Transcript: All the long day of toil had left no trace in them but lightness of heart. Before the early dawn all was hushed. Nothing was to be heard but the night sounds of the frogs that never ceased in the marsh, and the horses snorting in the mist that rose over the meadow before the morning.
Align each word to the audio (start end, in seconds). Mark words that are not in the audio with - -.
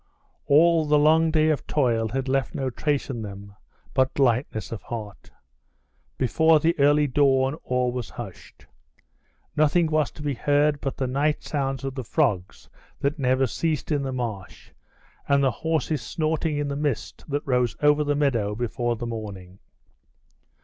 All 0.47 0.87
the 0.87 0.97
long 0.97 1.29
day 1.29 1.49
of 1.49 1.67
toil 1.67 2.07
had 2.09 2.27
left 2.27 2.55
no 2.55 2.71
trace 2.71 3.11
in 3.11 3.21
them 3.21 3.53
but 3.93 4.17
lightness 4.17 4.71
of 4.71 4.81
heart. 4.81 5.29
Before 6.17 6.59
the 6.59 6.73
early 6.79 7.05
dawn 7.05 7.53
all 7.63 7.91
was 7.91 8.09
hushed. 8.09 8.65
Nothing 9.55 9.85
was 9.85 10.09
to 10.13 10.23
be 10.23 10.33
heard 10.33 10.81
but 10.81 10.97
the 10.97 11.05
night 11.05 11.43
sounds 11.43 11.83
of 11.83 11.93
the 11.93 12.03
frogs 12.03 12.67
that 12.99 13.19
never 13.19 13.45
ceased 13.45 13.91
in 13.91 14.01
the 14.01 14.11
marsh, 14.11 14.71
and 15.29 15.43
the 15.43 15.51
horses 15.51 16.01
snorting 16.01 16.57
in 16.57 16.67
the 16.67 16.75
mist 16.75 17.23
that 17.27 17.45
rose 17.45 17.75
over 17.83 18.03
the 18.03 18.15
meadow 18.15 18.55
before 18.55 18.95
the 18.95 19.05
morning. 19.05 19.59